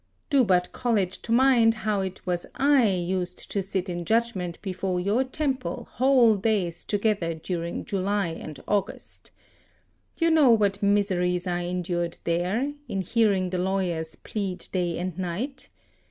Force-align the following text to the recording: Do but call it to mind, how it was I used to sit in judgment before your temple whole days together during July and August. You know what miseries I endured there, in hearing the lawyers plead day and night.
Do 0.31 0.43
but 0.43 0.71
call 0.71 0.97
it 0.97 1.11
to 1.11 1.31
mind, 1.31 1.75
how 1.85 2.01
it 2.01 2.25
was 2.25 2.47
I 2.55 2.87
used 2.89 3.51
to 3.51 3.61
sit 3.61 3.87
in 3.87 4.03
judgment 4.03 4.57
before 4.63 4.99
your 4.99 5.23
temple 5.23 5.89
whole 5.91 6.37
days 6.37 6.83
together 6.83 7.35
during 7.35 7.85
July 7.85 8.29
and 8.29 8.59
August. 8.67 9.29
You 10.17 10.31
know 10.31 10.49
what 10.49 10.81
miseries 10.81 11.45
I 11.45 11.65
endured 11.65 12.17
there, 12.23 12.73
in 12.87 13.01
hearing 13.01 13.51
the 13.51 13.59
lawyers 13.59 14.15
plead 14.15 14.67
day 14.71 14.97
and 14.97 15.15
night. 15.19 15.69